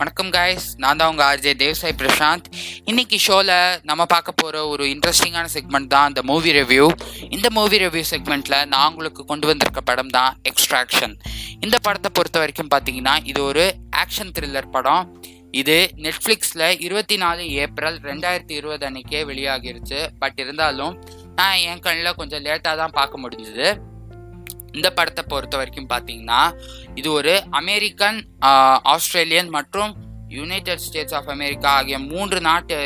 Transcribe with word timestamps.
வணக்கம் 0.00 0.28
காய்ஸ் 0.34 0.66
நான் 0.82 0.98
தான் 0.98 1.10
உங்கள் 1.12 1.26
ஆர்ஜே 1.28 1.52
தேவ்சாய் 1.60 1.94
பிரசாந்த். 2.00 2.44
இன்னைக்கு 2.90 3.16
ஷோவில் 3.24 3.50
நம்ம 3.90 4.02
பார்க்க 4.12 4.32
போகிற 4.40 4.60
ஒரு 4.72 4.84
இன்ட்ரெஸ்டிங்கான 4.94 5.46
செக்மெண்ட் 5.54 5.90
தான் 5.94 6.08
இந்த 6.10 6.22
மூவி 6.30 6.50
ரிவ்யூ 6.58 6.84
இந்த 7.36 7.48
மூவி 7.56 7.78
ரிவ்யூ 7.82 8.02
செக்மெண்ட்டில் 8.12 8.58
நான் 8.74 8.86
உங்களுக்கு 8.90 9.24
கொண்டு 9.30 9.48
வந்திருக்க 9.50 9.82
படம் 9.90 10.12
தான் 10.18 10.30
எக்ஸ்ட்ராக்ஷன் 10.50 11.14
இந்த 11.64 11.76
படத்தை 11.86 12.12
பொறுத்த 12.18 12.38
வரைக்கும் 12.42 12.70
பார்த்தீங்கன்னா 12.74 13.16
இது 13.32 13.42
ஒரு 13.50 13.64
ஆக்ஷன் 14.02 14.32
த்ரில்லர் 14.38 14.70
படம். 14.76 15.04
இது 15.62 15.76
நெட்ஃப்ளிக்ஸில் 16.06 16.66
இருபத்தி 16.86 17.18
நாலு 17.24 17.42
ஏப்ரல் 17.64 18.00
ரெண்டாயிரத்தி 18.08 18.56
இருபது 18.60 18.86
அன்னைக்கே 18.90 19.22
வெளியாகிருச்சு. 19.32 20.00
பட் 20.22 20.40
இருந்தாலும் 20.44 20.94
நான் 21.40 21.60
என் 21.70 21.84
கண்ணில் 21.86 22.18
கொஞ்சம் 22.22 22.44
லேட்டாக 22.48 22.76
தான் 22.82 22.96
பார்க்க 23.00 23.24
முடிஞ்சுது. 23.24 23.68
இந்த 24.76 24.88
படத்தை 24.90 25.24
பொறுத்த 25.28 25.56
வரைக்கும் 25.56 25.90
பார்த்தீங்கன்னா 25.92 26.42
இது 26.94 27.12
ஒரு 27.12 27.34
அமெரிக்கன் 27.60 28.18
ஆஸ்திரேலியன் 28.94 29.48
மற்றும் 29.48 29.92
யுனைடெட் 30.28 30.84
ஸ்டேட்ஸ் 30.86 31.16
ஆஃப் 31.18 31.30
அமெரிக்கா 31.34 31.70
ஆகிய 31.78 31.98
மூன்று 31.98 32.40
நாட்டு 32.40 32.76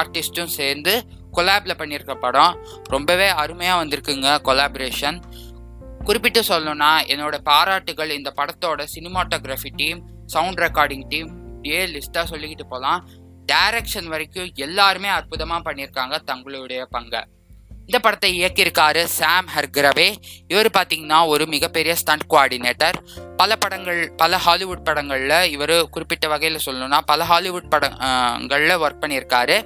ஆர்டிஸ்ட்டும் 0.00 0.54
சேர்ந்து 0.58 0.94
கொலாப்ல 1.36 1.72
பண்ணியிருக்க 1.80 2.14
படம். 2.14 2.54
ரொம்பவே 2.94 3.28
அருமையாக 3.42 3.80
வந்திருக்குங்க 3.82 4.30
கொலாபரேஷன். 4.48 5.18
குறிப்பிட்டு 6.06 6.40
சொல்லணும்னா 6.48 6.90
என்னோட 7.12 7.36
பாராட்டுகள் 7.50 8.10
இந்த 8.10 8.30
படத்தோட 8.38 8.84
cinematography 8.94 9.70
team 9.76 10.00
sound 10.34 10.60
recording 10.66 11.06
team 11.08 11.30
A 11.66 11.80
லிஸ்ட்டாக 11.94 12.26
சொல்லிக்கிட்டு 12.32 12.66
போகலாம் 12.74 13.02
டைரக்ஷன் 13.52 14.08
வரைக்கும் 14.12 14.48
எல்லாருமே 14.66 15.08
அற்புதமாக 15.08 15.62
பண்ணியிருக்காங்க 15.68 16.16
தங்களுடைய 16.24 16.80
பங்கை. 16.94 17.22
இந்த 17.88 17.98
படத்தை 18.04 18.30
இயக்கியிருக்காரு 18.38 19.02
சாம் 19.18 19.46
ஹர்கிரவே 19.52 20.08
இவர் 20.52 20.68
பார்த்தீங்கன்னா 20.74 21.18
ஒரு 21.32 21.44
மிகப்பெரிய 21.52 21.92
ஸ்டண்ட் 22.00 22.26
கோஆர்டினேட்டர் 22.32 22.96
பல 23.38 23.56
படங்கள் 23.62 24.00
பல 24.22 24.38
ஹாலிவுட் 24.46 24.82
படங்களில் 24.88 25.36
இவர் 25.54 25.72
குறிப்பிட்ட 25.94 26.28
வகையில் 26.32 26.58
சொல்லணும்னா 26.66 26.98
பல 27.10 27.20
ஹாலிவுட் 27.30 27.70
படங்களில் 27.74 28.74
ஒர்க் 28.84 29.00
பண்ணியிருக்காரு. 29.04 29.56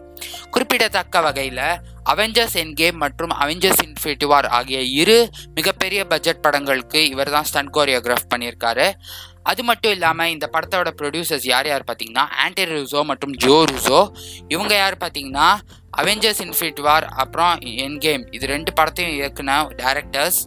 குறிப்பிடத்தக்க 0.54 1.24
வகையில் 1.28 1.64
அவெஞ்சர்ஸ் 2.12 2.56
என் 2.62 2.72
கேம் 2.82 2.98
மற்றும் 3.04 3.34
அவெஞ்சர்ஸ் 3.42 3.82
இன்ஃபினிட்டி 3.88 4.28
வார் 4.34 4.50
ஆகிய 4.58 4.78
இரு 5.00 5.18
மிகப்பெரிய 5.58 6.00
பட்ஜெட் 6.14 6.44
படங்களுக்கு 6.46 7.02
இவர் 7.12 7.34
தான் 7.36 7.48
ஸ்டண்ட் 7.50 7.74
கோரியோகிராஃப் 7.78 8.32
பண்ணியிருக்காரு. 8.34 8.88
அது 9.50 9.62
மட்டும் 9.68 9.94
இல்லாமல் 9.96 10.32
இந்த 10.36 10.46
படத்தோட 10.54 10.88
ப்ரொடியூசர்ஸ் 10.98 11.46
யார் 11.54 11.68
யார் 11.72 11.88
பார்த்தீங்கன்னா 11.88 12.26
ஆன்டி 12.44 12.64
ரூசோ 12.72 13.00
மற்றும் 13.12 13.36
ஜோ 13.44 13.56
ரூசோ 13.70 14.00
இவங்க 14.54 14.74
யார் 14.82 15.02
பார்த்தீங்கன்னா 15.04 15.48
அவெஞ்சர்ஸ் 16.00 16.42
இன்ஃபினிட் 16.46 16.80
வார் 16.86 17.06
அப்புறம் 17.22 17.54
என் 17.84 17.98
கேம் 18.04 18.24
இது 18.36 18.44
ரெண்டு 18.54 18.70
படத்தையும் 18.78 19.16
இயக்குன 19.18 19.58
டேரக்டர்ஸ் 19.82 20.40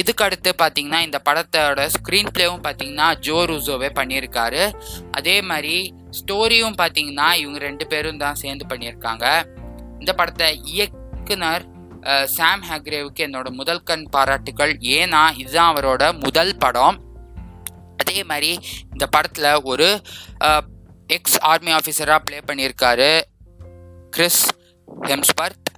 இதுக்கு 0.00 0.22
அடுத்து 0.24 0.50
பார்த்தீங்கன்னா 0.62 1.00
இந்த 1.06 1.18
படத்தோட 1.28 1.84
ஸ்க்ரீன் 1.94 2.30
பிளேவும் 2.34 2.64
பார்த்தீங்கன்னா 2.66 3.06
ஜோ 3.26 3.38
ரூசோவே 3.50 3.88
பண்ணியிருக்காரு. 3.98 4.62
அதே 5.18 5.36
மாதிரி 5.50 5.76
ஸ்டோரியும் 6.18 6.76
பார்த்தீங்கன்னா 6.82 7.28
இவங்க 7.40 7.58
ரெண்டு 7.68 7.84
பேரும் 7.92 8.20
தான் 8.24 8.38
சேர்ந்து 8.42 8.64
பண்ணியிருக்காங்க. 8.72 9.26
இந்த 10.02 10.12
படத்தை 10.20 10.48
இயக்குனர் 10.74 11.64
சாம் 12.36 12.62
ஹேக்ரேவுக்கு 12.68 13.24
என்னோட 13.26 13.48
முதல் 13.60 13.82
கண் 13.88 14.06
பாராட்டுகள் 14.14 14.72
ஏன்னா 14.98 15.22
இதுதான் 15.42 15.70
அவரோட 15.72 16.04
முதல் 16.26 16.54
படம். 16.64 16.98
அதே 18.02 18.18
மாதிரி 18.30 18.52
இந்த 18.92 19.06
படத்தில் 19.16 19.50
ஒரு 19.72 19.88
எக்ஸ் 21.16 21.38
ஆர்மி 21.50 21.72
ஆஃபீஸராக 21.78 22.24
ப்ளே 22.26 22.38
பண்ணியிருக்காரு. 22.48 23.12
கிறிஸ் 24.16 24.44
ஹெம்ஸ்பர்த் 25.10 25.68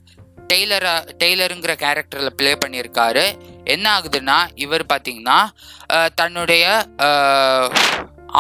டெய்லரா 0.53 0.95
டெய்லருங்கிற 1.23 1.73
கேரக்டரில் 1.83 2.37
ப்ளே 2.39 2.53
பண்ணியிருக்காரு. 2.63 3.25
என்ன 3.75 3.87
ஆகுதுன்னா 3.97 4.39
இவர் 4.65 4.85
பார்த்தீங்கன்னா 4.93 5.39
தன்னுடைய 6.21 6.65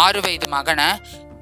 ஆறு 0.05 0.21
வயது 0.25 0.49
மகனை 0.57 0.89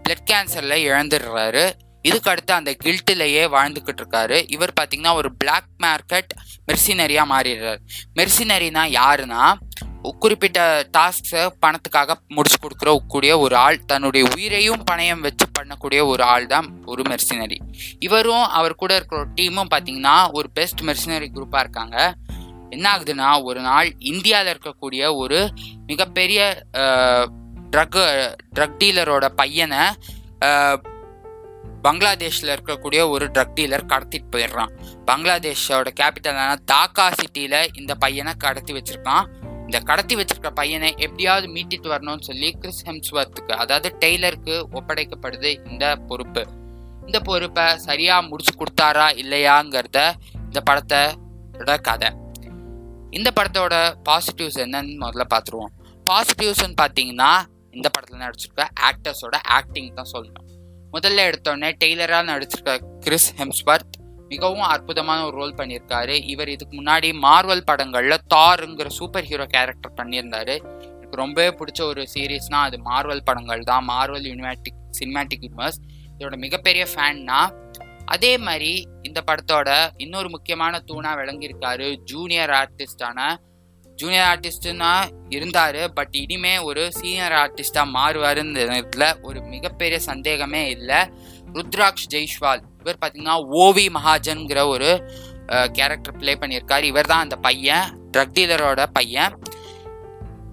பிளட் 0.02 0.28
கேன்சரில் 0.30 0.84
இழந்துடுறாரு. 0.88 1.64
இதுக்கு 2.08 2.30
அடுத்து 2.32 2.52
அந்த 2.58 2.72
கில்ட்டிலேயே 2.84 3.42
வாழ்ந்துக்கிட்டு 3.54 4.02
இருக்காரு. 4.02 4.36
இவர் 4.56 4.72
பார்த்தீங்கன்னா 4.80 5.12
ஒரு 5.20 5.30
பிளாக் 5.40 5.70
மார்க்கெட் 5.84 6.32
மெர்சினரியாக 6.68 7.30
மாறிடுறாரு. 7.34 7.80
மெர்சினரினா 8.18 8.84
யாருன்னா 9.00 9.42
குறிப்பிட்ட 10.08 10.88
டாஸ்க்ஸை 10.96 11.42
பணத்துக்காக 11.64 12.14
முடிச்சு 12.28 12.58
கொடுக்குற 12.62 12.90
கூடிய 13.06 13.38
ஒரு 13.38 13.56
ஆள் 13.56 13.84
தன்னுடைய 13.84 14.28
உயிரையும் 14.34 14.82
பணயம் 14.90 15.20
வச்சு 15.20 15.46
பண்ணக்கூடிய 15.58 16.06
ஒரு 16.06 16.22
ஆள் 16.22 16.46
தான் 16.46 16.68
ஒரு 16.84 17.02
மெர்சினரி 17.02 17.58
இவரும் 17.98 18.46
அவர் 18.58 18.74
கூட 18.74 18.94
இருக்கிற 18.94 19.26
டீமும் 19.34 19.70
பார்த்தீங்கன்னா 19.74 20.32
ஒரு 20.32 20.50
பெஸ்ட் 20.50 20.80
மெர்சினரி 20.80 21.28
குரூப்பாக 21.34 21.58
இருக்காங்க. 21.58 22.14
என்ன 22.70 22.98
ஆகுதுன்னா 22.98 23.42
ஒரு 23.42 23.60
நாள் 23.60 23.88
இந்தியாவில் 23.98 24.52
இருக்கக்கூடிய 24.54 25.16
ஒரு 25.16 25.50
மிகப்பெரிய 25.86 26.66
ட்ரக் 27.70 28.00
ட்ரக் 28.54 28.78
டீலரோட 28.82 29.28
பையனை 29.28 29.82
பங்களாதேஷில் 31.82 32.54
இருக்கக்கூடிய 32.54 33.08
ஒரு 33.08 33.26
ட்ரக் 33.26 33.54
டீலர் 33.58 33.90
கடத்திட்டு 33.92 34.28
போயிடுறான். 34.36 34.72
பங்களாதேஷோட 35.06 35.88
கேபிட்டலான 36.00 36.56
தாக்கா 36.64 37.10
சிட்டியில் 37.10 37.70
இந்த 37.74 37.94
பையனை 37.94 38.32
கடத்தி 38.38 38.72
வச்சுருக்கான். 38.72 39.26
இந்த 39.70 39.80
கடத்தி 39.88 40.14
வச்சிருக்க 40.16 40.48
பையனை 40.50 40.88
எப்படியாவது 40.96 41.46
மீட்டிட்டு 41.52 41.88
வரணும்னு 41.90 42.20
சொல்லி 42.20 42.48
கிறிஸ் 42.52 42.80
ஹெம்ஸ்வர்த்துக்கு 42.86 43.52
அதாவது 43.62 43.88
டெய்லருக்கு 44.00 44.54
ஒப்படைக்கப்படுது 44.72 45.50
இந்த 45.70 45.96
பொறுப்பு. 45.96 46.42
இந்த 47.06 47.20
பொறுப்பை 47.20 47.78
சரியா 47.78 48.20
முடிச்சு 48.20 48.52
கொடுத்தாரா 48.52 49.06
இல்லையாங்கிறத 49.22 49.98
இந்த 50.46 50.62
படத்தோட 50.70 51.80
கதை. 51.80 52.10
இந்த 53.10 53.30
படத்தோட 53.40 53.74
பாசிட்டிவ்ஸ் 54.08 54.60
என்னன்னு 54.64 54.96
முதல்ல 55.04 55.26
பார்த்துருவோம். 55.34 55.72
பாசிட்டிவ்ஸ்ன்னு 56.10 56.76
பார்த்தீங்கன்னா 56.80 57.32
இந்த 57.70 57.88
படத்தில் 57.88 58.24
நடிச்சிருக்க 58.26 58.66
ஆக்டர்ஸோட 58.90 59.36
ஆக்டிங் 59.58 59.94
தான் 59.94 60.10
சொல்லணும். 60.12 60.46
முதல்ல 60.92 61.30
எடுத்தோடனே 61.30 61.70
டெய்லராக 61.84 62.24
நடிச்சிருக்க 62.32 62.98
கிறிஸ் 63.00 63.30
ஹெம்ஸ்வர்த் 63.40 63.89
மிகவும் 64.32 64.66
அற்புதமான 64.74 65.18
ஒரு 65.28 65.36
ரோல் 65.40 65.56
பண்ணியிருக்காரு. 65.60 66.14
இவர் 66.32 66.52
இதுக்கு 66.54 66.74
முன்னாடி 66.80 67.08
மார்வல் 67.26 67.66
படங்களில் 67.70 68.24
தாருங்கிற 68.34 68.88
சூப்பர் 68.98 69.28
ஹீரோ 69.30 69.46
கேரக்டர் 69.54 69.96
பண்ணியிருந்தாரு. 70.00 70.56
எனக்கு 70.96 71.22
ரொம்பவே 71.24 71.50
பிடிச்ச 71.60 71.80
ஒரு 71.92 72.02
சீரீஸ்னால் 72.14 72.66
அது 72.68 72.78
மார்வல் 72.90 73.26
படங்கள் 73.30 73.68
தான். 73.70 73.84
மார்வல் 73.92 74.28
யூனிமேட்டிக் 74.30 74.78
சினிமேட்டிக் 74.98 75.44
யூனிவர்ஸ் 75.46 75.80
இதோட 76.16 76.36
மிகப்பெரிய 76.46 76.84
ஃபேன்னா 76.92 77.40
அதே 78.14 78.30
மாதிரி 78.46 78.72
இந்த 79.08 79.20
படத்தோட 79.28 79.68
இன்னொரு 80.04 80.28
முக்கியமான 80.34 80.80
தூணாக 80.88 81.18
விளங்கியிருக்காரு 81.20 81.86
ஜூனியர் 82.10 82.52
ஆர்டிஸ்டான 82.60 83.18
ஜூனியர் 83.98 84.28
ஆர்டிஸ்ட்னா 84.30 84.92
இருந்தார். 85.36 85.78
பட் 85.96 86.14
இனிமே 86.20 86.52
ஒரு 86.68 86.82
சீனியர் 86.98 87.34
ஆர்டிஸ்டா 87.42 87.82
மாறுவாருன்றதுல 87.96 89.06
ஒரு 89.28 89.38
மிகப்பெரிய 89.54 89.98
சந்தேகமே 90.10 90.62
இல்லை. 90.76 91.00
ருத்ராக்ஷ் 91.58 92.08
ஜெய்ஷ்வால். 92.14 92.62
இவர் 92.82 92.98
பார்த்தீங்கன்னா 93.02 93.36
ஓவி 93.64 93.86
மகாஜன்கிற 93.96 94.60
ஒரு 94.74 94.90
கேரக்டர் 95.76 96.16
ப்ளே 96.20 96.32
பண்ணியிருக்காரு. 96.40 96.84
இவர் 96.92 97.10
தான் 97.12 97.24
அந்த 97.26 97.36
பையன் 97.46 97.86
ட்ரக் 98.14 98.34
டீலரோட 98.38 98.82
பையன். 98.98 99.32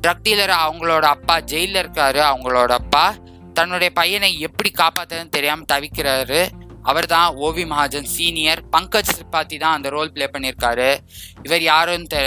ட்ரக் 0.03 0.23
டீலர் 0.27 0.53
அவங்களோட 0.65 1.05
அப்பா 1.15 1.35
ஜெயிலில் 1.51 1.81
இருக்காரு. 1.83 2.21
அவங்களோட 2.31 2.71
அப்பா 2.81 3.05
தன்னுடைய 3.57 3.89
பையனை 3.99 4.29
எப்படி 4.47 4.69
காப்பாற்றுறதுன்னு 4.81 5.35
தெரியாமல் 5.37 5.69
தவிக்கிறாரு. 5.73 6.41
அவர் 6.89 7.07
தான் 7.13 7.29
ஓவி 7.45 7.63
மகாஜன் 7.71 8.09
சீனியர் 8.15 8.61
பங்கஜ் 8.73 9.13
திரிபாதி 9.15 9.57
தான் 9.63 9.77
அந்த 9.77 9.89
ரோல் 9.95 10.11
ப்ளே 10.15 10.25
பண்ணியிருக்காரு. 10.33 10.89
இவர் 11.45 11.63
யாரும் 11.71 12.05
தெ 12.13 12.21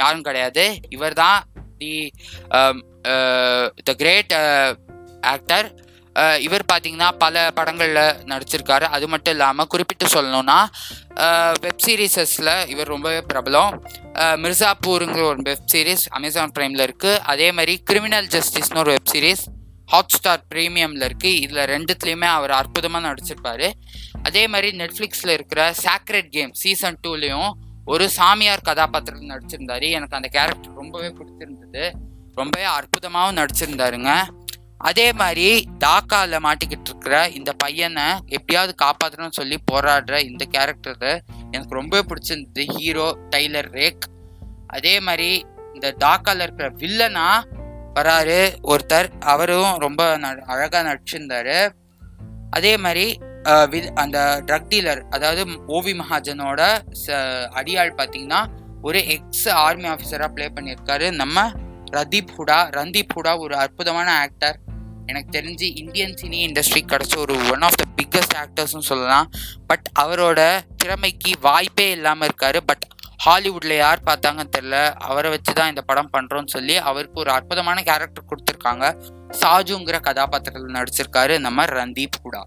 யாரும் 0.00 0.24
கிடையாது. 0.28 0.64
இவர் 0.96 1.16
தான் 1.22 1.38
தி 1.80 1.92
த 3.88 3.92
கிரேட் 4.02 4.34
ஆக்டர் 5.34 5.68
இவர் 6.46 6.64
பார்த்தீங்கன்னா 6.72 7.08
பல 7.22 7.44
படங்களில் 7.58 8.02
நடிச்சிருக்காரு. 8.32 8.86
அது 8.96 9.06
மட்டும் 9.12 9.34
இல்லாமல் 9.36 9.68
குறிப்பிட்டு 9.72 10.06
சொல்லணும்னா 10.14 10.58
வெப் 11.64 11.82
சீரிஸஸில் 11.86 12.52
இவர் 12.72 12.92
ரொம்பவே 12.94 13.20
பிரபலம். 13.30 13.72
மிர்சாப்பூருங்கிற 14.44 15.24
ஒரு 15.32 15.42
வெப் 15.48 15.68
சீரிஸ் 15.72 16.04
அமேசான் 16.18 16.54
ப்ரைமில் 16.58 16.84
இருக்குது 16.86 17.20
அதே 17.34 17.48
மாதிரி 17.58 17.74
கிரிமினல் 17.90 18.30
ஜஸ்டிஸ்னு 18.36 18.82
ஒரு 18.84 18.92
வெப் 18.96 19.12
சீரிஸ் 19.14 19.44
ஹாட் 19.92 20.14
ஸ்டார் 20.16 20.44
ப்ரீமியமில் 20.52 21.04
இருக்குது 21.08 21.40
இதில் 21.44 21.62
ரெண்டுத்துலேயுமே 21.72 22.28
அவர் 22.36 22.52
அற்புதமாக 22.60 23.04
நடிச்சிருப்பார். 23.08 23.66
அதே 24.28 24.44
மாதிரி 24.52 24.70
நெட்ஃப்ளிக்ஸில் 24.82 25.34
இருக்கிற 25.36 25.60
சாக்ரெட் 25.84 26.30
கேம் 26.36 26.54
சீசன் 26.62 27.00
டூலேயும் 27.06 27.50
ஒரு 27.92 28.04
சாமியார் 28.18 28.66
கதாபாத்திரத்தில் 28.68 29.32
நடிச்சிருந்தாரு. 29.34 29.88
எனக்கு 29.96 30.16
அந்த 30.18 30.28
கேரக்டர் 30.36 30.78
ரொம்பவே 30.82 31.10
பிடிச்சிருந்தது. 31.18 31.84
ரொம்பவே 32.40 32.66
அற்புதமாகவும் 32.78 33.38
நடிச்சிருந்தாருங்க. 33.40 34.12
அதே 34.78 35.12
மாதிரி 35.12 35.68
டாக்காவில் 35.84 36.44
மாட்டிக்கிட்டு 36.44 36.84
இருக்கிற 36.84 37.28
இந்த 37.28 37.52
பையனை 37.52 38.02
எப்படியாவது 38.26 38.74
காப்பாற்றணும்னு 38.84 39.30
சொல்லி 39.30 39.58
போராடுற 39.72 40.18
இந்த 40.18 40.44
கேரக்டர் 40.44 41.22
எனக்கு 41.50 41.74
ரொம்ப 41.74 42.04
பிடிச்சிருந்தது. 42.04 42.70
ஹீரோ 42.70 43.18
டைலர் 43.36 43.70
ரேக் 43.70 44.04
அதே 44.66 45.00
மாதிரி 45.00 45.46
இந்த 45.74 45.94
டாக்காவில் 45.98 46.40
இருக்கிற 46.40 46.70
வில்லனா 46.70 47.44
வராரு 47.94 48.54
ஒருத்தர். 48.62 49.20
அவரும் 49.20 49.76
ரொம்ப 49.76 50.18
ந- 50.18 50.38
அழகா 50.38 50.80
நடிச்சிருந்தாரு. 50.80 51.72
அதே 52.50 52.76
மாதிரி 52.76 53.18
அந்த 53.94 54.42
ட்ரக் 54.46 54.66
டீலர் 54.70 55.00
அதாவது 55.10 55.44
ஓவி 55.68 56.00
மகாஜனோட 56.00 56.78
ச- 57.06 57.48
அடியாள் 57.50 57.92
பார்த்தீங்கன்னா 57.96 58.46
ஒரு 58.82 59.06
எக்ஸ் 59.06 59.48
ஆர்மி 59.48 59.88
ஆஃபீஸராக 59.88 60.28
ப்ளே 60.28 60.46
பண்ணியிருக்காரு. 60.46 61.14
நம்ம 61.14 61.52
ரதீப் 61.92 62.28
ஹுடா 62.38 62.70
ரந்தீப் 62.70 63.08
ஹுடா 63.14 63.38
ஒரு 63.38 63.56
அற்புதமான 63.56 64.18
ஆக்டர் 64.18 64.58
எனக்கு 65.06 65.38
தெரிஞ்சு 65.38 65.76
இந்தியன் 65.76 66.14
சினி 66.22 66.38
இண்டஸ்ட்ரி 66.46 66.80
கிடச்ச 66.92 67.16
ஒரு 67.16 67.34
ஒன் 67.50 67.62
ஆஃப் 67.62 67.78
த 67.80 67.84
பிக்கஸ்ட் 67.96 68.36
ஆக்டர்ஸ்னு 68.42 68.88
சொல்லலாம். 68.90 69.30
பட் 69.66 69.86
அவரோட 70.00 70.60
திறமைக்கு 70.76 71.32
வாய்ப்பே 71.40 71.90
இல்லாமல் 71.90 72.28
இருக்காரு. 72.28 72.60
பட் 72.66 72.84
ஹாலிவுட்டில் 73.26 73.76
யார் 73.76 74.00
பார்த்தாங்கன்னு 74.06 74.50
தெரில 74.56 74.92
அவரை 74.92 75.30
வச்சு 75.30 75.52
தான் 75.52 75.68
இந்த 75.68 75.82
படம் 75.82 76.10
பண்ணுறோன்னு 76.12 76.46
சொல்லி 76.46 76.76
அவருக்கு 76.76 77.20
ஒரு 77.20 77.30
அற்புதமான 77.30 77.82
கேரக்டர் 77.82 78.28
கொடுத்துருக்காங்க. 78.30 78.84
சாஜுங்கிற 79.40 80.00
கதாபாத்திரத்தில் 80.00 80.74
நடிச்சிருக்காரு 80.74 81.38
நம்ம 81.38 81.64
ரந்தீப் 81.64 82.18
கூடா. 82.22 82.46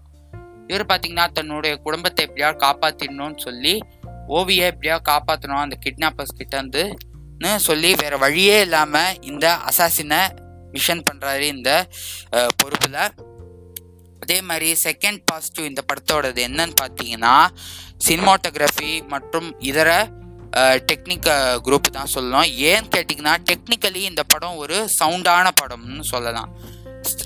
இவர் 0.66 0.86
பார்த்தீங்கன்னா 0.86 1.32
தன்னுடைய 1.32 1.76
குடும்பத்தை 1.76 2.26
எப்படியா 2.26 2.50
காப்பாற்றிடணும்னு 2.64 3.38
சொல்லி 3.38 3.80
ஓவியை 4.26 4.70
எப்படியா 4.70 4.96
காப்பாற்றணும் 5.08 5.64
அந்த 5.64 5.76
கிட்னாப்பர்ஸ் 5.86 6.36
கிட்ட 6.36 6.90
சொல்லி 7.56 7.94
வேற 7.94 8.16
வழியே 8.16 8.60
இல்லாமல் 8.60 9.20
இந்த 9.20 9.58
அசாசினை 9.68 10.18
மிஷன் 10.78 11.06
பண்ணுறாரு 11.10 11.46
இந்த 11.56 11.70
பொறுப்பில். 12.60 13.00
அதே 14.22 14.38
மாதிரி 14.48 14.68
செகண்ட் 14.86 15.20
பாசிட்டிவ் 15.30 15.68
இந்த 15.70 15.82
படத்தோடது 15.90 16.40
என்னன்னு 16.48 16.74
பார்த்தீங்கன்னா 16.80 17.34
சினிமாட்டோகிராஃபி 18.06 18.92
மற்றும் 19.12 19.48
இதர 19.70 19.90
டெக்னிக்க 20.90 21.28
குரூப் 21.66 21.88
தான் 21.96 22.10
சொல்லணும். 22.14 22.48
ஏன்னு 22.70 22.88
கேட்டிங்கன்னா 22.94 23.34
டெக்னிக்கலி 23.48 24.02
இந்த 24.10 24.22
படம் 24.32 24.58
ஒரு 24.62 24.76
சவுண்டான 24.98 25.46
படம்னு 25.60 26.04
சொல்லலாம். 26.12 26.50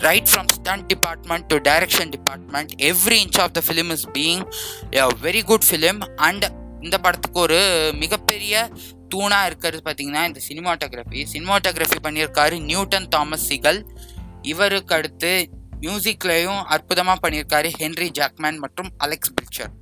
Right 0.06 0.28
from 0.30 0.50
stunt 0.56 0.84
department 0.92 1.46
to 1.52 1.56
direction 1.68 2.10
department 2.16 2.72
every 2.90 3.18
inch 3.24 3.38
of 3.44 3.54
the 3.58 3.62
film 3.68 3.92
is 3.96 4.06
being 4.18 4.42
very 5.26 5.42
good 5.50 5.66
film 5.68 6.00
and 6.28 6.46
இந்த 6.86 6.96
படத்துக்கு 7.04 7.40
ஒரு 7.46 7.60
மிகப்பெரிய 8.02 8.54
தூணாக 9.12 9.48
இருக்கிறது 9.50 9.82
பார்த்தீங்கன்னா 9.86 10.22
இந்த 10.30 10.40
சினிமாட்டோகிராஃபி. 10.48 11.20
சினிமாட்டோகிராஃபி 11.32 11.98
பண்ணியிருக்காரு 12.06 12.56
நியூட்டன் 12.70 13.08
தாமஸ் 13.08 13.46
சிகல். 13.48 13.80
இவருக்கு 14.52 14.94
அடுத்து 14.94 15.32
மியூசிக்லேயும் 15.80 16.62
அற்புதமாக 16.74 17.18
பண்ணியிருக்காரு 17.22 17.68
ஹென்ரி 17.80 18.08
ஜாக்மேன் 18.18 18.58
மற்றும் 18.64 18.90
அலெக்ஸ் 19.04 19.34
பில்ச்சர். 19.36 19.72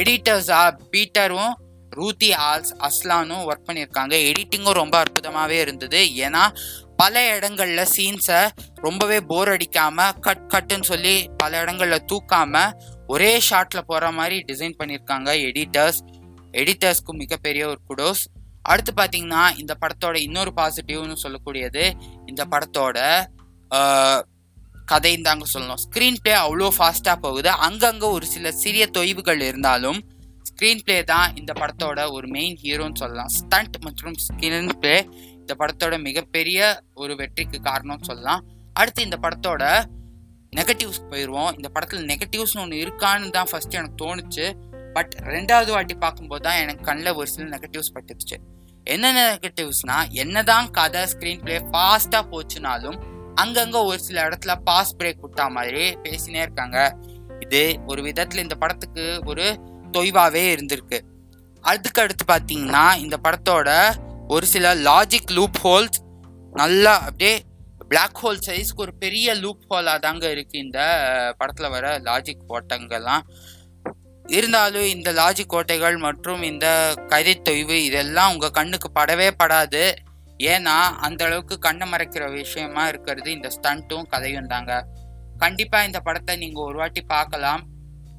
எடிட்டர்ஸாக 0.00 0.68
பீட்டரும் 0.92 1.52
ரூத்தி 1.96 2.28
ஆல்ஸ் 2.50 2.70
அஸ்லானும் 2.88 3.42
ஒர்க் 3.48 3.66
பண்ணியிருக்காங்க. 3.68 4.14
எடிட்டிங்கும் 4.28 4.78
ரொம்ப 4.82 4.94
அற்புதமாகவே 5.02 5.56
இருந்தது. 5.64 6.00
ஏன்னா 6.26 6.44
பல 7.00 7.22
இடங்களில் 7.36 7.90
சீன்ஸை 7.96 8.40
ரொம்பவே 8.86 9.18
போர் 9.30 9.50
அடிக்காமல் 9.54 10.16
கட் 10.26 10.46
கட்டுன்னு 10.52 10.88
சொல்லி 10.90 11.14
பல 11.36 11.60
இடங்களில் 11.60 12.06
தூக்காமல் 12.10 12.74
ஒரே 13.14 13.32
ஷாட்டில் 13.48 13.88
போகிற 13.90 14.10
மாதிரி 14.18 14.38
டிசைன் 14.50 14.78
பண்ணியிருக்காங்க 14.80 15.30
எடிட்டர்ஸ். 15.48 16.00
எடிட்டர்ஸ்க்கு 16.60 17.12
மிகப்பெரிய 17.22 17.62
ஒரு 17.72 17.80
குடோஸ் 17.90 18.24
அடுத்து 18.70 18.92
பார்த்தீங்கன்னா 19.00 19.42
இந்த 19.60 19.72
படத்தோட 19.82 20.16
இன்னொரு 20.26 20.52
பாசிட்டிவ்னு 20.58 21.22
சொல்லக்கூடியது 21.24 21.84
இந்த 22.30 22.42
படத்தோட 22.52 22.98
கதைன்னு 24.90 25.26
தாங்க 25.26 25.46
சொல்லணும். 25.52 25.80
ஸ்க்ரீன் 25.84 26.18
பிளே 26.22 26.32
அவ்வளோ 26.44 26.68
ஃபாஸ்ட்டாக 26.78 27.16
போகுது. 27.24 27.50
அங்கங்கே 27.66 28.08
ஒரு 28.16 28.26
சில 28.34 28.50
சிறிய 28.62 28.84
தொய்வுகள் 28.96 29.42
இருந்தாலும் 29.50 30.00
ஸ்க்ரீன் 30.48 30.82
பிளே 30.86 30.96
தான் 31.12 31.28
இந்த 31.40 31.52
படத்தோட 31.60 31.98
ஒரு 32.16 32.26
மெயின் 32.36 32.56
ஹீரோன்னு 32.62 33.00
சொல்லலாம். 33.02 33.30
ஸ்டண்ட் 33.38 33.76
மற்றும் 33.86 34.16
ஸ்க்ரீன் 34.26 34.72
பிளே 34.82 34.96
இந்த 35.40 35.52
படத்தோட 35.60 35.94
மிகப்பெரிய 36.08 36.58
ஒரு 37.02 37.12
வெற்றிக்கு 37.20 37.58
காரணம்னு 37.68 38.08
சொல்லலாம். 38.10 38.42
அடுத்து 38.80 39.06
இந்த 39.08 39.18
படத்தோட 39.24 39.62
நெகட்டிவ்ஸ் 40.58 41.00
போயிடுவோம் 41.10 41.52
இந்த 41.58 41.68
படத்தில் 41.74 42.08
நெகட்டிவ்ஸ்னு 42.10 42.62
ஒன்று 42.64 42.82
இருக்கான்னு 42.84 43.34
தான் 43.36 43.50
ஃபஸ்ட்டு 43.50 43.78
எனக்கு 43.80 44.00
தோணுச்சு. 44.04 44.46
பட் 44.94 45.14
ரெண்டாவது 45.34 45.70
வாட்டி 45.70 45.94
பார்க்கும்போது 45.94 46.42
தான் 46.42 46.60
எனக்கு 46.62 46.84
கண்ணில் 46.84 47.16
ஒரு 47.20 47.26
சில 47.26 47.46
நெகட்டிவ்ஸ் 47.56 47.94
பட்டுச்சு 47.94 48.36
என்ன 48.84 49.12
நெகட்டிவ்ஸ்னா 49.18 49.96
என்னதான் 50.22 50.70
கதை 50.70 51.02
ஸ்க்ரீன் 51.12 51.42
பிளே 51.42 51.56
ஃபாஸ்ட்டாக 51.70 52.24
போச்சுனாலும் 52.32 52.98
அங்கங்கே 53.34 53.80
ஒரு 53.90 53.98
சில 53.98 54.18
இடத்துல 54.28 54.52
பாஸ் 54.68 54.96
பிரேக் 54.96 55.22
விட்டா 55.22 55.44
மாதிரி 55.50 55.84
பேசினே 56.06 56.40
இருக்காங்க. 56.46 56.78
இது 57.40 57.62
ஒரு 57.86 58.02
விதத்தில் 58.02 58.42
இந்த 58.42 58.54
படத்துக்கு 58.54 59.04
ஒரு 59.24 59.46
தொய்வாகவே 59.92 60.42
இருந்திருக்கு. 60.54 60.98
அதுக்கு 61.64 62.02
அடுத்து 62.02 62.24
பார்த்தீங்கன்னா 62.32 62.84
இந்த 62.96 63.16
படத்தோட 63.26 63.70
ஒரு 64.28 64.46
சில 64.46 64.74
லாஜிக் 64.88 65.32
லூப் 65.38 65.58
ஹோல்ஸ் 65.64 65.98
நல்லா 66.52 66.92
அப்படியே 67.06 67.34
பிளாக் 67.88 68.20
ஹோல் 68.22 68.38
சைஸ்க்கு 68.46 68.84
ஒரு 68.86 68.92
பெரிய 68.94 69.34
லூப் 69.34 69.64
ஹோலாக 69.70 69.98
தாங்க 69.98 70.26
இருக்குது 70.34 70.62
இந்த 70.66 70.80
படத்தில் 71.38 71.72
வர 71.76 71.86
லாஜிக் 71.98 72.44
ஓட்டங்கள்லாம். 72.48 73.24
இருந்தாலும் 74.36 74.86
இந்த 74.94 75.10
லாஜிக் 75.12 75.52
கோட்டைகள் 75.54 75.96
மற்றும் 76.06 76.42
இந்த 76.50 76.66
கதை 77.12 77.34
இதெல்லாம் 77.88 78.30
உங்கள் 78.32 78.56
கண்ணுக்கு 78.58 78.88
படவே 78.98 79.28
படாது. 79.40 79.84
ஏன்னா 80.52 80.76
அந்த 81.06 81.20
அளவுக்கு 81.24 81.56
கண்ணை 81.66 81.86
மறைக்கிற 81.90 82.24
விஷயமா 82.30 82.84
இருக்கிறது 82.92 83.28
இந்த 83.32 83.48
ஸ்டண்ட்டும் 83.56 84.08
கதையும் 84.12 84.50
தாங்க. 84.52 84.72
கண்டிப்பாக 85.42 85.88
இந்த 85.88 86.00
படத்தை 86.06 86.34
நீங்கள் 86.36 86.66
ஒரு 86.68 86.76
வாட்டி 86.80 87.02
பார்க்கலாம். 87.14 87.62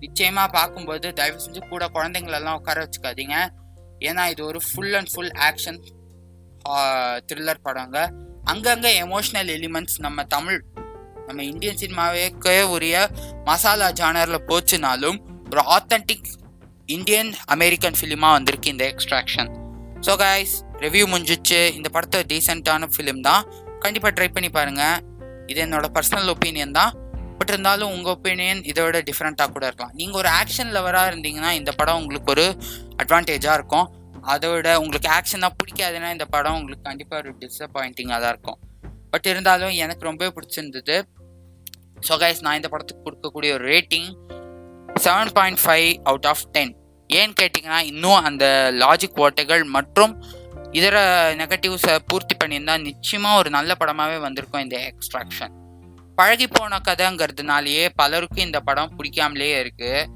நிச்சயமாக 0.03 0.53
பார்க்கும்போது 0.57 1.07
தயவு 1.19 1.41
செஞ்சு 1.43 1.61
கூட 1.73 1.83
குழந்தைங்களெல்லாம் 1.95 2.57
உட்கார 2.59 2.77
வச்சுக்காதீங்க. 2.85 3.35
ஏன்னா 4.07 4.23
இது 4.33 4.41
ஒரு 4.45 4.59
full 4.67 4.95
and 4.99 5.11
full 5.13 5.33
action 5.49 5.81
thriller 7.27 7.65
படங்க. 7.67 7.97
அங்கங்கே 8.51 8.91
எமோஷ்னல் 9.03 9.51
எலிமெண்ட்ஸ் 9.57 9.99
நம்ம 10.05 10.23
தமிழ் 10.35 10.59
நம்ம 11.27 11.43
இந்தியன் 11.51 11.81
சினிமாவுக்கே 11.81 12.55
உரிய 12.75 12.95
மசாலா 13.49 13.87
ஜானரில் 13.99 14.45
போச்சுனாலும் 14.49 15.19
ஒரு 15.53 15.63
ஆத்தென்டிக் 15.75 16.29
இந்தியன் 16.95 17.31
அமெரிக்கன் 17.55 17.97
ஃபிலிமாக 17.99 18.35
வந்திருக்கு 18.37 18.73
இந்த 18.75 18.83
எக்ஸ்ட்ராக்ஷன் 18.93 19.49
ஸோ 20.05 20.13
கைஸ் 20.21 20.53
ரிவ்யூ 20.83 21.03
முடிஞ்சிச்சு. 21.11 21.59
இந்த 21.77 21.87
படத்தை 21.95 22.19
டீசெண்டான 22.31 22.87
ஃபிலிம் 22.93 23.21
தான். 23.27 23.43
கண்டிப்பாக 23.83 24.11
ட்ரை 24.17 24.27
பண்ணி 24.35 24.49
பாருங்கள் 24.57 24.97
இது 25.51 25.59
என்னோட 25.65 25.87
பர்சனல் 25.97 26.31
ஒப்பீனியன் 26.33 26.75
தான். 26.79 26.91
பட் 27.37 27.51
இருந்தாலும் 27.53 27.91
உங்கள் 27.95 28.13
ஒப்பீனியன் 28.15 28.61
இதோட 28.71 28.97
டிஃப்ரெண்ட்டாக 29.09 29.49
கூட 29.55 29.63
இருக்கலாம். 29.69 29.93
நீங்கள் 29.99 30.19
ஒரு 30.21 30.29
ஆக்ஷன் 30.39 30.71
லவராக 30.77 31.11
இருந்தீங்கன்னா 31.11 31.51
இந்த 31.59 31.71
படம் 31.79 31.99
உங்களுக்கு 32.01 32.31
ஒரு 32.35 32.45
அட்வான்டேஜாக 33.03 33.57
இருக்கும். 33.59 33.87
அதோட 34.33 34.67
உங்களுக்கு 34.81 34.81
உங்களுக்கு 34.83 35.09
ஆக்ஷனாக 35.19 35.53
பிடிக்காதுன்னா 35.59 36.09
இந்த 36.15 36.25
படம் 36.35 36.57
உங்களுக்கு 36.59 36.83
கண்டிப்பாக 36.89 37.21
ஒரு 37.23 37.31
டிஸப்பாயிண்டிங்காக 37.41 38.19
தான் 38.23 38.33
இருக்கும். 38.35 38.59
பட் 39.13 39.27
இருந்தாலும் 39.31 39.73
எனக்கு 39.83 40.03
ரொம்பவே 40.09 40.31
பிடிச்சிருந்தது. 40.37 40.95
ஸோ 42.07 42.13
கைஸ் 42.21 42.43
நான் 42.45 42.59
இந்த 42.59 42.69
படத்துக்கு 42.73 43.05
கொடுக்கக்கூடிய 43.07 43.51
ஒரு 43.57 43.65
rating 43.73 44.07
seven 44.97 45.31
point 45.33 45.59
five 45.59 45.97
out 46.03 46.25
of 46.25 46.45
ten 46.51 46.73
ஏன்னு 47.09 47.33
கேட்டிங்கன்னா 47.41 47.81
இன்னும் 47.81 48.23
அந்த 48.23 48.71
லாஜிக் 48.71 49.19
ஓட்டைகள் 49.19 49.63
மற்றும் 49.63 50.13
இதர 50.71 50.97
நெகட்டிவ்ஸை 51.35 51.99
பூர்த்தி 52.07 52.35
பண்ணியிருந்தால் 52.35 52.81
நிச்சயமாக 52.81 53.37
ஒரு 53.37 53.49
நல்ல 53.49 53.75
படமாகவே 53.75 54.17
வந்திருக்கும் 54.17 54.61
இந்த 54.61 54.77
எக்ஸ்ட்ராக்ஷன் 54.77 55.53
பழகி 56.17 56.47
போன 56.47 56.79
கதைங்கிறதுனாலேயே 56.79 57.89
பலருக்கும் 57.95 58.45
இந்த 58.45 58.59
படம் 58.59 58.95
பிடிக்காமலே 58.97 59.63
இருக்குது 59.63 60.07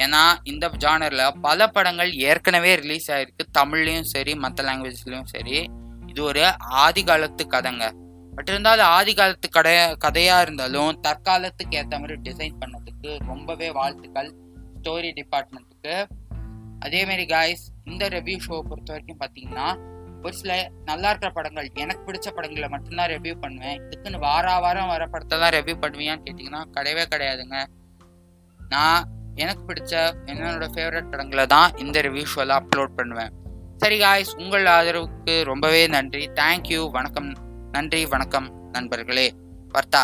ஏன்னா 0.00 0.34
இந்த 0.42 0.68
ஜானரில் 0.68 1.32
பல 1.40 1.68
படங்கள் 1.68 2.12
ஏற்கனவே 2.12 2.74
ரிலீஸ் 2.74 3.10
ஆகிருக்கு 3.10 3.44
தமிழ்லேயும் 3.58 4.02
சரி 4.02 4.34
மற்ற 4.34 4.64
லாங்குவேஜ்லேயும் 4.64 5.24
சரி. 5.24 5.68
இது 6.08 6.22
ஒரு 6.22 6.52
ஆதி 6.60 7.02
காலத்து 7.04 7.46
கதைங்க. 7.50 7.84
பட் 8.36 8.48
இருந்தாலும் 8.48 8.88
ஆதி 8.96 9.12
காலத்து 9.14 9.48
கடைய 9.56 9.96
கதையாக 10.04 10.42
இருந்தாலும் 10.42 10.92
தற்காலத்துக்கு 11.06 11.76
ஏற்ற 11.80 11.98
மாதிரி 11.98 12.16
டிசைன் 12.28 12.60
பண்ணதுக்கு 12.62 13.10
ரொம்பவே 13.30 13.68
வாழ்த்துக்கள் 13.70 14.30
ஸ்டோரி 14.78 15.10
டிபார்ட்மெண்ட்டுக்கு 15.18 15.96
அதேமாரி 16.86 17.26
காய்ஸ் 17.26 17.64
இந்த 17.90 18.08
ரிவ்யூ 18.08 18.38
ஷோ 18.46 18.56
பொறுத்த 18.70 18.92
வரைக்கும் 18.92 19.20
பார்த்தீங்கன்னா 19.22 19.66
ஒரு 20.24 20.34
சில 20.40 20.52
நல்லா 20.84 21.08
இருக்கிற 21.10 21.30
படங்கள் 21.32 21.66
எனக்கு 21.74 22.02
பிடிச்ச 22.06 22.28
படங்களை 22.36 22.68
மட்டும்தான் 22.68 23.10
ரிவ்யூ 23.14 23.34
பண்ணுவேன். 23.40 23.78
இதுக்குன்னு 23.84 24.18
வார 24.18 24.58
வாரம் 24.64 24.92
வர 24.92 25.06
படத்தை 25.06 25.38
தான் 25.38 25.54
ரிவ்யூ 25.56 25.74
பண்ணுவியான்னு 25.82 26.24
கேட்டிங்கன்னா 26.26 26.62
கிடையவே 26.76 27.04
கிடையாதுங்க. 27.14 27.58
நான் 28.60 29.02
எனக்கு 29.34 29.62
பிடிச்ச 29.70 29.94
என்னோட 30.26 30.68
ஃபேவரட் 30.74 31.10
படங்களை 31.12 31.46
தான் 31.46 31.70
இந்த 31.76 32.00
ரிவ்யூ 32.00 32.24
ஷோவில் 32.24 32.56
அப்லோட் 32.58 32.98
பண்ணுவேன். 33.00 33.32
சரி 33.82 33.98
காய்ஸ் 33.98 34.34
உங்கள் 34.42 34.66
ஆதரவுக்கு 34.66 35.42
ரொம்பவே 35.44 35.86
நன்றி. 35.86 36.24
தேங்க்யூ 36.40 36.90
வணக்கம். 36.90 37.43
நன்றி 37.74 38.06
வணக்கம் 38.06 38.70
நண்பர்களே. 38.72 39.32
வர்த்தா 39.68 40.00